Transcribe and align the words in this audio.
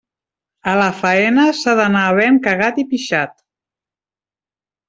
A 0.71 0.71
la 0.79 0.87
faena 1.01 1.45
s'ha 1.59 1.75
d'anar 1.81 2.01
havent 2.05 2.41
cagat 2.49 2.83
i 2.85 2.89
pixat. 2.95 3.37